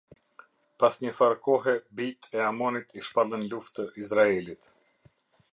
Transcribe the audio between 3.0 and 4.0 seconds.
i shpallën luftë